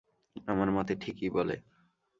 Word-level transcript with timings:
আমার 0.47 0.69
মতে 0.71 0.93
ঠিকই 0.95 1.29
বলে। 1.29 1.55